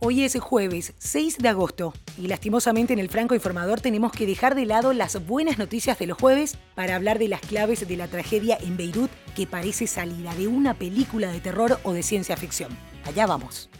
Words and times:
Hoy 0.00 0.22
es 0.22 0.38
jueves 0.38 0.94
6 0.98 1.38
de 1.38 1.48
agosto 1.48 1.92
y 2.16 2.28
lastimosamente 2.28 2.92
en 2.92 3.00
el 3.00 3.08
Franco 3.08 3.34
Informador 3.34 3.80
tenemos 3.80 4.12
que 4.12 4.26
dejar 4.26 4.54
de 4.54 4.64
lado 4.64 4.92
las 4.92 5.26
buenas 5.26 5.58
noticias 5.58 5.98
de 5.98 6.06
los 6.06 6.16
jueves 6.16 6.56
para 6.76 6.94
hablar 6.94 7.18
de 7.18 7.26
las 7.26 7.40
claves 7.40 7.86
de 7.86 7.96
la 7.96 8.06
tragedia 8.06 8.56
en 8.60 8.76
Beirut 8.76 9.10
que 9.34 9.48
parece 9.48 9.88
salida 9.88 10.32
de 10.36 10.46
una 10.46 10.74
película 10.74 11.32
de 11.32 11.40
terror 11.40 11.80
o 11.82 11.92
de 11.94 12.04
ciencia 12.04 12.36
ficción. 12.36 12.78
Allá 13.06 13.26
vamos. 13.26 13.70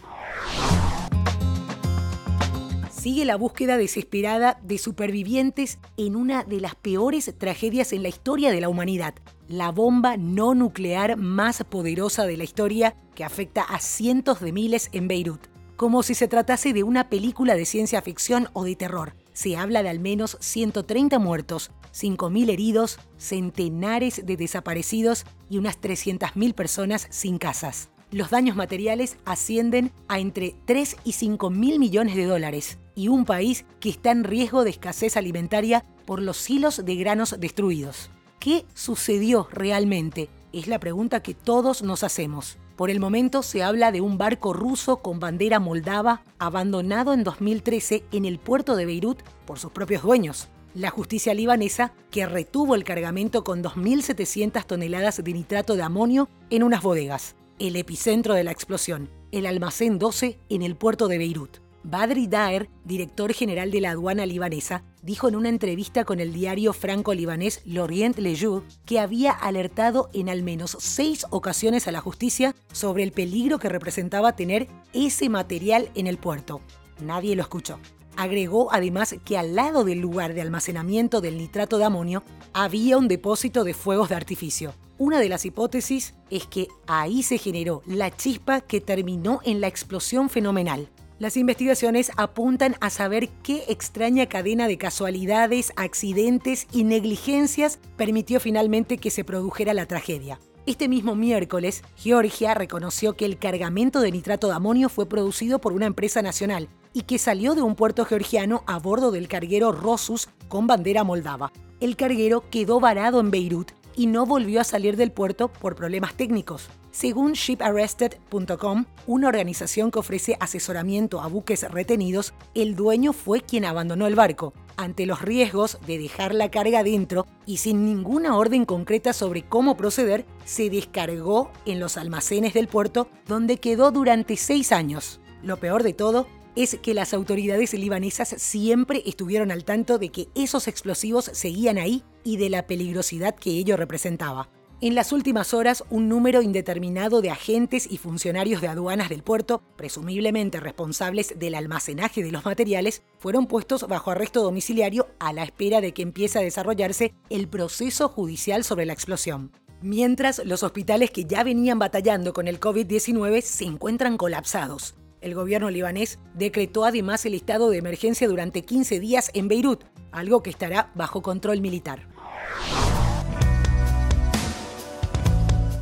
Sigue 2.91 3.25
la 3.25 3.37
búsqueda 3.37 3.77
desesperada 3.77 4.59
de 4.65 4.79
supervivientes 4.79 5.79
en 5.97 6.17
una 6.17 6.43
de 6.43 6.61
las 6.61 6.75
peores 6.75 7.33
tragedias 7.39 7.93
en 7.93 8.03
la 8.03 8.09
historia 8.09 8.51
de 8.51 8.61
la 8.61 8.69
humanidad, 8.69 9.15
la 9.47 9.71
bomba 9.71 10.17
no 10.17 10.57
nuclear 10.57 11.17
más 11.17 11.63
poderosa 11.63 12.27
de 12.27 12.37
la 12.37 12.43
historia 12.43 12.97
que 13.15 13.23
afecta 13.23 13.63
a 13.63 13.79
cientos 13.79 14.41
de 14.41 14.51
miles 14.51 14.89
en 14.93 15.07
Beirut 15.07 15.47
como 15.79 16.03
si 16.03 16.17
se 16.17 16.27
tratase 16.27 16.73
de 16.73 16.83
una 16.83 17.09
película 17.09 17.55
de 17.55 17.65
ciencia 17.65 18.03
ficción 18.03 18.49
o 18.53 18.65
de 18.65 18.75
terror. 18.75 19.15
Se 19.33 19.57
habla 19.57 19.85
de 19.85 19.89
al 19.89 20.01
menos 20.01 20.37
130 20.41 21.21
muertos, 21.21 21.71
5.000 21.95 22.51
heridos, 22.51 22.99
centenares 23.17 24.27
de 24.27 24.37
desaparecidos 24.37 25.25
y 25.49 25.57
unas 25.57 25.81
300.000 25.81 26.53
personas 26.55 27.07
sin 27.11 27.39
casas. 27.39 27.91
Los 28.11 28.31
daños 28.31 28.57
materiales 28.57 29.19
ascienden 29.25 29.93
a 30.09 30.19
entre 30.19 30.57
3 30.65 30.97
y 31.05 31.13
5 31.13 31.49
mil 31.51 31.79
millones 31.79 32.17
de 32.17 32.25
dólares 32.25 32.79
y 32.97 33.07
un 33.07 33.25
país 33.25 33.65
que 33.79 33.91
está 33.91 34.11
en 34.11 34.25
riesgo 34.25 34.65
de 34.65 34.71
escasez 34.71 35.17
alimentaria 35.17 35.85
por 36.07 36.21
los 36.21 36.51
hilos 36.51 36.85
de 36.85 36.97
granos 36.97 37.37
destruidos. 37.39 38.11
¿Qué 38.41 38.65
sucedió 38.75 39.47
realmente? 39.53 40.29
Es 40.53 40.67
la 40.67 40.81
pregunta 40.81 41.23
que 41.23 41.35
todos 41.35 41.83
nos 41.83 42.03
hacemos. 42.03 42.59
Por 42.79 42.91
el 42.91 43.01
momento 43.01 43.43
se 43.43 43.65
habla 43.65 43.91
de 43.91 44.01
un 44.01 44.19
barco 44.19 44.53
ruso 44.53 44.99
con 44.99 45.19
bandera 45.19 45.59
moldava 45.59 46.23
abandonado 46.39 47.13
en 47.13 47.25
2013 47.25 48.05
en 48.13 48.25
el 48.25 48.39
puerto 48.39 48.77
de 48.77 48.87
Beirut 48.87 49.21
por 49.47 49.59
sus 49.59 49.73
propios 49.73 50.05
dueños. 50.05 50.47
La 50.75 50.91
justicia 50.91 51.35
libanesa 51.35 51.93
que 52.13 52.25
retuvo 52.25 52.77
el 52.77 52.85
cargamento 52.85 53.43
con 53.43 53.65
2.700 53.65 54.65
toneladas 54.65 55.25
de 55.25 55.33
nitrato 55.33 55.75
de 55.75 55.83
amonio 55.83 56.29
en 56.51 56.63
unas 56.63 56.81
bodegas, 56.81 57.35
el 57.59 57.75
epicentro 57.75 58.35
de 58.35 58.45
la 58.45 58.53
explosión, 58.53 59.11
el 59.33 59.47
almacén 59.47 59.99
12 59.99 60.39
en 60.49 60.63
el 60.63 60.77
puerto 60.77 61.09
de 61.09 61.19
Beirut. 61.19 61.68
Badri 61.91 62.27
Daer, 62.27 62.69
director 62.85 63.33
general 63.33 63.71
de 63.71 63.81
la 63.81 63.93
aduana 63.93 64.27
libanesa, 64.27 64.85
dijo 65.01 65.27
en 65.27 65.37
una 65.37 65.49
entrevista 65.49 66.05
con 66.05 66.21
el 66.21 66.35
diario 66.35 66.75
franco-libanés 66.75 67.63
L'Orient 67.65 68.19
Le 68.19 68.37
Jour 68.37 68.63
que 68.85 69.01
había 69.01 69.33
alertado 69.33 70.11
en 70.13 70.29
al 70.29 70.43
menos 70.43 70.77
seis 70.81 71.25
ocasiones 71.31 71.89
a 71.89 71.93
la 71.93 72.03
justicia 72.03 72.55
sobre 72.73 73.05
el 73.05 73.13
peligro 73.13 73.59
que 73.59 73.71
representaba 73.71 74.37
tener 74.37 74.69
ese 74.93 75.31
material 75.31 75.91
en 75.95 76.07
el 76.07 76.19
puerto. 76.19 76.61
Nadie 77.01 77.35
lo 77.35 77.41
escuchó. 77.41 77.79
Agregó 78.19 78.71
además 78.71 79.17
que 79.25 79.39
al 79.39 79.55
lado 79.55 79.83
del 79.85 80.01
lugar 80.01 80.35
de 80.35 80.43
almacenamiento 80.43 81.23
del 81.23 81.39
nitrato 81.39 81.79
de 81.79 81.85
amonio 81.85 82.23
había 82.53 82.99
un 82.99 83.09
depósito 83.09 83.65
de 83.65 83.73
fuegos 83.73 84.11
de 84.11 84.17
artificio. 84.17 84.75
Una 84.99 85.21
de 85.21 85.31
las 85.31 85.47
hipótesis 85.47 86.13
es 86.29 86.47
que 86.47 86.69
ahí 86.87 87.23
se 87.23 87.39
generó 87.39 87.83
la 87.87 88.15
chispa 88.15 88.61
que 88.61 88.83
terminó 88.83 89.41
en 89.43 89.63
la 89.63 89.69
explosión 89.69 90.29
fenomenal. 90.29 90.91
Las 91.19 91.37
investigaciones 91.37 92.13
apuntan 92.17 92.77
a 92.81 92.91
saber 92.91 93.29
qué 93.43 93.65
extraña 93.67 94.27
cadena 94.27 94.69
de 94.69 94.79
casualidades, 94.79 95.73
accidentes 95.75 96.69
y 96.71 96.85
negligencias 96.85 97.81
permitió 97.97 98.39
finalmente 98.39 98.99
que 98.99 99.11
se 99.11 99.25
produjera 99.25 99.75
la 99.75 99.87
tragedia. 99.87 100.39
Este 100.65 100.87
mismo 100.87 101.17
miércoles, 101.17 101.83
Georgia 101.97 102.55
reconoció 102.55 103.15
que 103.15 103.25
el 103.25 103.37
cargamento 103.37 104.01
de 104.01 104.13
nitrato 104.13 104.47
de 104.47 104.53
amonio 104.53 104.89
fue 104.89 105.09
producido 105.09 105.61
por 105.61 105.73
una 105.73 105.87
empresa 105.87 106.23
nacional 106.23 106.69
y 106.93 107.03
que 107.03 107.19
salió 107.19 107.57
de 107.57 107.63
un 107.63 107.75
puerto 107.75 108.05
georgiano 108.05 108.63
a 108.69 108.79
bordo 108.79 109.11
del 109.11 109.27
carguero 109.27 109.73
Rosus 109.73 110.29
con 110.47 110.69
bandera 110.69 111.03
moldava. 111.03 111.51
El 111.81 111.97
carguero 111.97 112.49
quedó 112.49 112.79
varado 112.79 113.19
en 113.19 113.33
Beirut 113.33 113.73
y 113.97 114.07
no 114.07 114.25
volvió 114.25 114.61
a 114.61 114.65
salir 114.65 114.97
del 114.97 115.11
puerto 115.11 115.49
por 115.49 115.75
problemas 115.75 116.15
técnicos. 116.15 116.69
Según 116.99 117.35
shiparrested.com, 117.35 118.87
una 119.07 119.29
organización 119.29 119.93
que 119.93 120.01
ofrece 120.01 120.37
asesoramiento 120.41 121.21
a 121.21 121.29
buques 121.29 121.63
retenidos, 121.71 122.35
el 122.57 122.75
dueño 122.75 123.13
fue 123.13 123.41
quien 123.41 123.65
abandonó 123.65 124.09
el 124.09 124.17
barco, 124.17 124.53
ante 124.77 125.07
los 125.07 125.23
riesgos 125.23 125.79
de 125.87 125.97
dejar 125.97 126.35
la 126.35 126.51
carga 126.51 126.83
dentro 126.83 127.25
y 127.47 127.59
sin 127.59 127.85
ninguna 127.85 128.37
orden 128.37 128.65
concreta 128.65 129.13
sobre 129.13 129.45
cómo 129.45 129.77
proceder, 129.77 130.27
se 130.45 130.71
descargó 130.71 131.53
en 131.67 131.79
los 131.79 131.97
almacenes 131.97 132.53
del 132.53 132.67
puerto 132.67 133.09
donde 133.29 133.59
quedó 133.59 133.93
durante 133.93 134.37
seis 134.37 134.73
años. 134.73 135.21
Lo 135.45 135.59
peor 135.59 135.85
de 135.85 135.93
todo 135.93 136.27
es 136.57 136.81
que 136.83 136.95
las 136.95 137.15
autoridades 137.15 137.75
libanesas 137.75 138.35
siempre 138.39 139.05
estuvieron 139.07 139.53
al 139.53 139.65
tanto 139.65 139.99
de 139.99 140.09
que 140.09 140.31
esos 140.35 140.67
explosivos 140.67 141.31
seguían 141.33 141.79
ahí 141.79 142.03
y 142.25 142.39
de 142.39 142.51
la 142.51 142.67
peligrosidad 142.67 143.37
que 143.37 143.51
ello 143.51 143.77
representaba. 143.77 144.49
En 144.81 144.95
las 144.95 145.11
últimas 145.11 145.55
horas, 145.55 145.83
un 145.91 146.09
número 146.09 146.41
indeterminado 146.41 147.21
de 147.21 147.31
agentes 147.31 147.91
y 147.91 147.99
funcionarios 147.99 148.61
de 148.61 148.69
aduanas 148.69 149.09
del 149.09 149.25
puerto, 149.25 149.61
presumiblemente 149.75 150.61
responsables 150.61 151.37
del 151.37 151.57
almacenaje 151.57 152.23
de 152.23 152.31
los 152.31 152.45
materiales, 152.45 153.03
fueron 153.19 153.47
puestos 153.49 153.89
bajo 153.89 154.13
arresto 154.13 154.41
domiciliario 154.41 155.09
a 155.19 155.33
la 155.33 155.43
espera 155.43 155.81
de 155.81 155.93
que 155.93 156.03
empiece 156.03 156.39
a 156.39 156.43
desarrollarse 156.43 157.13
el 157.29 157.49
proceso 157.49 158.09
judicial 158.09 158.63
sobre 158.63 158.87
la 158.87 158.93
explosión. 158.93 159.51
Mientras, 159.83 160.41
los 160.45 160.63
hospitales 160.63 161.11
que 161.11 161.25
ya 161.25 161.43
venían 161.43 161.81
batallando 161.81 162.33
con 162.33 162.47
el 162.47 162.61
COVID-19 162.61 163.41
se 163.41 163.65
encuentran 163.65 164.17
colapsados. 164.17 164.95
El 165.21 165.35
gobierno 165.35 165.71
libanés 165.71 166.21
decretó 166.35 166.85
además 166.85 167.27
el 167.27 167.35
estado 167.35 167.71
de 167.71 167.79
emergencia 167.79 168.29
durante 168.29 168.63
15 168.63 169.01
días 169.01 169.33
en 169.35 169.49
Beirut, 169.49 169.83
algo 170.13 170.45
que 170.45 170.51
estará 170.51 170.93
bajo 170.95 171.21
control 171.21 171.61
militar. 171.61 172.07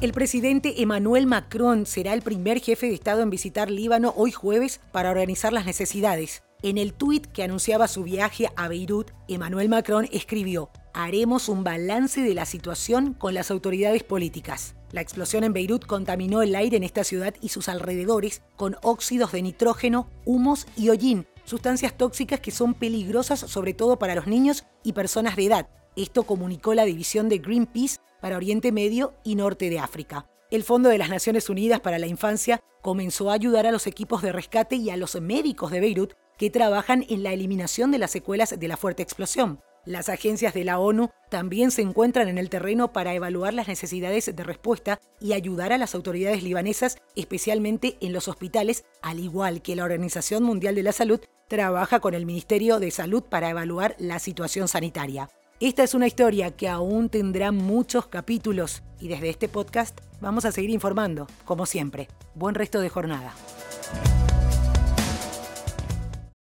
El 0.02 0.12
presidente 0.12 0.82
Emmanuel 0.82 1.26
Macron 1.26 1.86
será 1.86 2.12
el 2.12 2.20
primer 2.20 2.60
jefe 2.60 2.86
de 2.86 2.92
Estado 2.92 3.22
en 3.22 3.30
visitar 3.30 3.70
Líbano 3.70 4.12
hoy 4.14 4.30
jueves 4.30 4.78
para 4.92 5.10
organizar 5.10 5.54
las 5.54 5.64
necesidades. 5.64 6.42
En 6.62 6.76
el 6.76 6.92
tuit 6.92 7.26
que 7.26 7.42
anunciaba 7.42 7.88
su 7.88 8.02
viaje 8.02 8.50
a 8.56 8.68
Beirut, 8.68 9.12
Emmanuel 9.26 9.70
Macron 9.70 10.06
escribió, 10.12 10.68
haremos 10.92 11.48
un 11.48 11.64
balance 11.64 12.20
de 12.20 12.34
la 12.34 12.44
situación 12.44 13.14
con 13.14 13.32
las 13.32 13.50
autoridades 13.50 14.02
políticas. 14.02 14.74
La 14.92 15.00
explosión 15.00 15.44
en 15.44 15.54
Beirut 15.54 15.86
contaminó 15.86 16.42
el 16.42 16.54
aire 16.56 16.76
en 16.76 16.84
esta 16.84 17.02
ciudad 17.02 17.34
y 17.40 17.48
sus 17.48 17.70
alrededores 17.70 18.42
con 18.56 18.76
óxidos 18.82 19.32
de 19.32 19.40
nitrógeno, 19.40 20.10
humos 20.26 20.66
y 20.76 20.90
hollín, 20.90 21.26
sustancias 21.44 21.96
tóxicas 21.96 22.40
que 22.40 22.50
son 22.50 22.74
peligrosas 22.74 23.40
sobre 23.40 23.72
todo 23.72 23.98
para 23.98 24.14
los 24.14 24.26
niños 24.26 24.66
y 24.82 24.92
personas 24.92 25.36
de 25.36 25.46
edad. 25.46 25.68
Esto 25.96 26.24
comunicó 26.24 26.74
la 26.74 26.84
división 26.84 27.30
de 27.30 27.38
Greenpeace 27.38 27.96
para 28.20 28.36
Oriente 28.36 28.70
Medio 28.70 29.14
y 29.24 29.34
Norte 29.34 29.70
de 29.70 29.78
África. 29.78 30.26
El 30.50 30.62
Fondo 30.62 30.90
de 30.90 30.98
las 30.98 31.08
Naciones 31.08 31.48
Unidas 31.48 31.80
para 31.80 31.98
la 31.98 32.06
Infancia 32.06 32.60
comenzó 32.82 33.30
a 33.30 33.34
ayudar 33.34 33.66
a 33.66 33.72
los 33.72 33.86
equipos 33.86 34.20
de 34.20 34.30
rescate 34.30 34.76
y 34.76 34.90
a 34.90 34.98
los 34.98 35.18
médicos 35.18 35.70
de 35.70 35.80
Beirut 35.80 36.12
que 36.36 36.50
trabajan 36.50 37.06
en 37.08 37.22
la 37.22 37.32
eliminación 37.32 37.90
de 37.90 37.98
las 37.98 38.10
secuelas 38.10 38.60
de 38.60 38.68
la 38.68 38.76
fuerte 38.76 39.02
explosión. 39.02 39.60
Las 39.86 40.10
agencias 40.10 40.52
de 40.52 40.64
la 40.64 40.78
ONU 40.78 41.08
también 41.30 41.70
se 41.70 41.80
encuentran 41.80 42.28
en 42.28 42.36
el 42.36 42.50
terreno 42.50 42.92
para 42.92 43.14
evaluar 43.14 43.54
las 43.54 43.68
necesidades 43.68 44.36
de 44.36 44.42
respuesta 44.42 45.00
y 45.18 45.32
ayudar 45.32 45.72
a 45.72 45.78
las 45.78 45.94
autoridades 45.94 46.42
libanesas, 46.42 46.98
especialmente 47.14 47.96
en 48.00 48.12
los 48.12 48.28
hospitales, 48.28 48.84
al 49.00 49.18
igual 49.18 49.62
que 49.62 49.76
la 49.76 49.84
Organización 49.84 50.42
Mundial 50.42 50.74
de 50.74 50.82
la 50.82 50.92
Salud 50.92 51.20
trabaja 51.48 52.00
con 52.00 52.12
el 52.12 52.26
Ministerio 52.26 52.80
de 52.80 52.90
Salud 52.90 53.22
para 53.22 53.48
evaluar 53.48 53.96
la 53.98 54.18
situación 54.18 54.68
sanitaria. 54.68 55.30
Esta 55.58 55.82
es 55.82 55.94
una 55.94 56.06
historia 56.06 56.50
que 56.50 56.68
aún 56.68 57.08
tendrá 57.08 57.50
muchos 57.50 58.08
capítulos 58.08 58.82
y 59.00 59.08
desde 59.08 59.30
este 59.30 59.48
podcast 59.48 59.98
vamos 60.20 60.44
a 60.44 60.52
seguir 60.52 60.68
informando, 60.68 61.28
como 61.46 61.64
siempre. 61.64 62.08
Buen 62.34 62.54
resto 62.54 62.78
de 62.78 62.90
jornada. 62.90 63.32